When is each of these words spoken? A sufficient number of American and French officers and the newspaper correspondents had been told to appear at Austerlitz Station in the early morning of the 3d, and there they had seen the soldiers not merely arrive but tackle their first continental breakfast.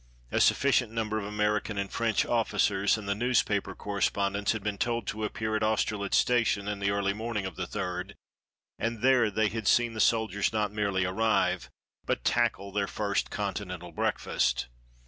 A 0.31 0.41
sufficient 0.41 0.91
number 0.91 1.19
of 1.19 1.25
American 1.25 1.77
and 1.77 1.91
French 1.91 2.25
officers 2.25 2.97
and 2.97 3.07
the 3.07 3.13
newspaper 3.13 3.75
correspondents 3.75 4.51
had 4.51 4.63
been 4.63 4.79
told 4.79 5.05
to 5.05 5.23
appear 5.23 5.55
at 5.55 5.61
Austerlitz 5.61 6.17
Station 6.17 6.67
in 6.67 6.79
the 6.79 6.89
early 6.89 7.13
morning 7.13 7.45
of 7.45 7.55
the 7.55 7.67
3d, 7.67 8.15
and 8.79 9.03
there 9.03 9.29
they 9.29 9.49
had 9.49 9.67
seen 9.67 9.93
the 9.93 9.99
soldiers 9.99 10.51
not 10.51 10.73
merely 10.73 11.05
arrive 11.05 11.69
but 12.07 12.23
tackle 12.23 12.71
their 12.71 12.87
first 12.87 13.29
continental 13.29 13.91
breakfast. 13.91 14.69